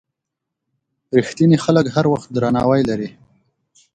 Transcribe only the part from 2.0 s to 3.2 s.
وخت درناوی لري.